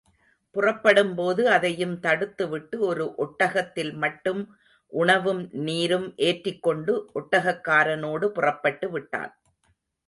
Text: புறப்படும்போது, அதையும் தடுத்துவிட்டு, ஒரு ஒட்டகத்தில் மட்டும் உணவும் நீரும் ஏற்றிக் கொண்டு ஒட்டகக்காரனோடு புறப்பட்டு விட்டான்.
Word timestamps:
புறப்படும்போது, 0.55 1.49
அதையும் 1.49 1.93
தடுத்துவிட்டு, 2.01 2.77
ஒரு 2.79 3.05
ஒட்டகத்தில் 3.17 3.93
மட்டும் 3.95 4.41
உணவும் 4.93 5.49
நீரும் 5.59 6.13
ஏற்றிக் 6.23 6.63
கொண்டு 6.63 6.95
ஒட்டகக்காரனோடு 7.15 8.27
புறப்பட்டு 8.29 8.89
விட்டான். 8.89 9.33